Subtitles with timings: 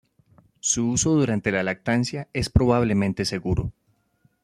[0.61, 3.71] Su uso durante la lactancia es probablemente seguro.